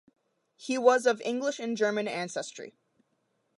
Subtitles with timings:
[0.55, 2.73] He was of English and German ancestry.